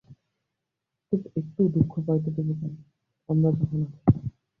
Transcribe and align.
কিন্তু 1.07 1.27
একটুও 1.39 1.67
দুঃখ 1.75 1.93
পাইতে 2.05 2.29
দিব 2.35 2.49
কেন, 2.59 2.73
আমরা 3.29 3.49
যখন 3.51 3.79
আছি। 3.85 3.99